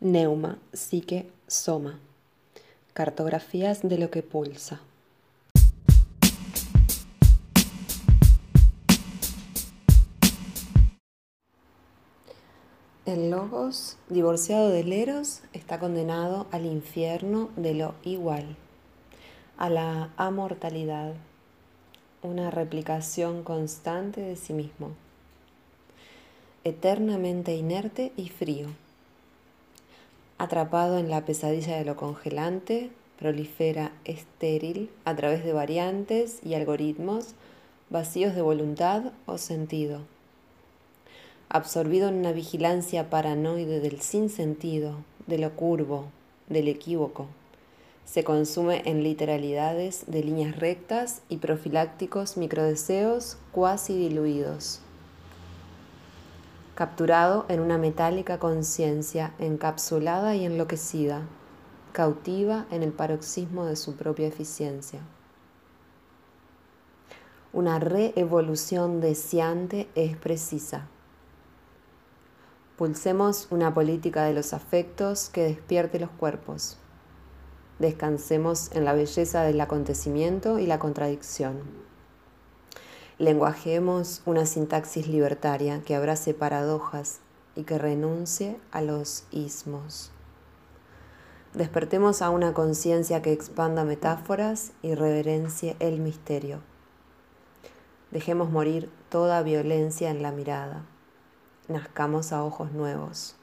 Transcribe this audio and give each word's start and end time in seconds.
Neuma, 0.00 0.60
psique, 0.72 1.28
soma. 1.48 1.98
Cartografías 2.92 3.80
de 3.82 3.98
lo 3.98 4.12
que 4.12 4.22
pulsa. 4.22 4.80
El 13.06 13.30
logos, 13.30 13.96
divorciado 14.08 14.68
del 14.68 14.92
eros, 14.92 15.40
está 15.52 15.80
condenado 15.80 16.46
al 16.52 16.64
infierno 16.64 17.50
de 17.56 17.74
lo 17.74 17.96
igual, 18.04 18.54
a 19.56 19.68
la 19.68 20.12
amortalidad, 20.16 21.14
una 22.22 22.52
replicación 22.52 23.42
constante 23.42 24.20
de 24.20 24.36
sí 24.36 24.52
mismo, 24.52 24.92
eternamente 26.62 27.56
inerte 27.56 28.12
y 28.16 28.28
frío 28.28 28.68
atrapado 30.38 30.98
en 30.98 31.10
la 31.10 31.24
pesadilla 31.24 31.76
de 31.76 31.84
lo 31.84 31.96
congelante, 31.96 32.90
prolifera 33.18 33.92
estéril 34.04 34.88
a 35.04 35.14
través 35.16 35.44
de 35.44 35.52
variantes 35.52 36.38
y 36.44 36.54
algoritmos 36.54 37.34
vacíos 37.90 38.34
de 38.34 38.42
voluntad 38.42 39.12
o 39.26 39.38
sentido. 39.38 40.00
Absorbido 41.48 42.08
en 42.08 42.14
una 42.16 42.32
vigilancia 42.32 43.10
paranoide 43.10 43.80
del 43.80 44.00
sinsentido, 44.00 44.96
de 45.26 45.38
lo 45.38 45.56
curvo, 45.56 46.06
del 46.48 46.68
equívoco. 46.68 47.26
Se 48.04 48.24
consume 48.24 48.82
en 48.84 49.02
literalidades 49.02 50.04
de 50.06 50.22
líneas 50.22 50.56
rectas 50.56 51.22
y 51.28 51.38
profilácticos 51.38 52.36
microdeseos 52.36 53.36
cuasi 53.52 53.96
diluidos 53.96 54.80
capturado 56.78 57.44
en 57.48 57.58
una 57.58 57.76
metálica 57.76 58.38
conciencia 58.38 59.34
encapsulada 59.40 60.36
y 60.36 60.44
enloquecida, 60.44 61.22
cautiva 61.90 62.66
en 62.70 62.84
el 62.84 62.92
paroxismo 62.92 63.66
de 63.66 63.74
su 63.74 63.96
propia 63.96 64.28
eficiencia. 64.28 65.00
Una 67.52 67.80
reevolución 67.80 69.00
deseante 69.00 69.88
es 69.96 70.16
precisa. 70.16 70.86
Pulsemos 72.76 73.48
una 73.50 73.74
política 73.74 74.22
de 74.22 74.34
los 74.34 74.54
afectos 74.54 75.30
que 75.30 75.42
despierte 75.42 75.98
los 75.98 76.10
cuerpos. 76.10 76.76
Descansemos 77.80 78.70
en 78.70 78.84
la 78.84 78.92
belleza 78.92 79.42
del 79.42 79.60
acontecimiento 79.60 80.60
y 80.60 80.66
la 80.66 80.78
contradicción 80.78 81.87
lenguajemos 83.18 84.22
una 84.26 84.46
sintaxis 84.46 85.08
libertaria 85.08 85.82
que 85.82 85.96
abrace 85.96 86.34
paradojas 86.34 87.18
y 87.56 87.64
que 87.64 87.76
renuncie 87.76 88.60
a 88.70 88.80
los 88.80 89.24
ismos. 89.32 90.12
Despertemos 91.52 92.22
a 92.22 92.30
una 92.30 92.54
conciencia 92.54 93.20
que 93.20 93.32
expanda 93.32 93.84
metáforas 93.84 94.72
y 94.82 94.94
reverencie 94.94 95.74
el 95.80 95.98
misterio. 95.98 96.60
Dejemos 98.12 98.50
morir 98.50 98.88
toda 99.08 99.42
violencia 99.42 100.10
en 100.10 100.22
la 100.22 100.30
mirada. 100.30 100.84
Nazcamos 101.66 102.32
a 102.32 102.44
ojos 102.44 102.70
nuevos. 102.70 103.34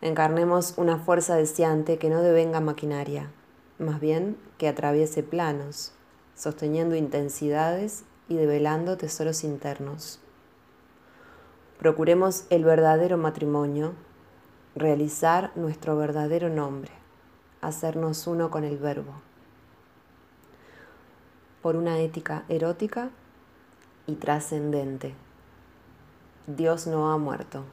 Encarnemos 0.00 0.74
una 0.78 0.98
fuerza 0.98 1.36
deseante 1.36 1.98
que 1.98 2.08
no 2.08 2.22
devenga 2.22 2.60
maquinaria, 2.60 3.30
más 3.78 4.00
bien 4.00 4.38
que 4.56 4.68
atraviese 4.68 5.22
planos, 5.22 5.92
sosteniendo 6.34 6.96
intensidades 6.96 8.04
y 8.28 8.36
develando 8.36 8.96
tesoros 8.96 9.44
internos. 9.44 10.20
Procuremos 11.78 12.46
el 12.50 12.64
verdadero 12.64 13.18
matrimonio, 13.18 13.94
realizar 14.74 15.52
nuestro 15.56 15.96
verdadero 15.96 16.48
nombre, 16.48 16.92
hacernos 17.60 18.26
uno 18.26 18.50
con 18.50 18.64
el 18.64 18.78
verbo. 18.78 19.12
Por 21.62 21.76
una 21.76 21.98
ética 21.98 22.44
erótica 22.48 23.10
y 24.06 24.14
trascendente. 24.14 25.14
Dios 26.46 26.86
no 26.86 27.10
ha 27.10 27.18
muerto, 27.18 27.64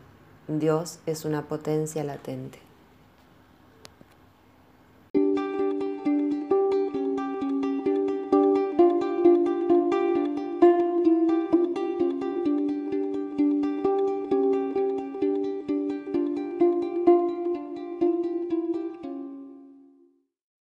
Dios 0.47 1.00
es 1.06 1.25
una 1.25 1.44
potencia 1.44 2.03
latente. 2.03 2.70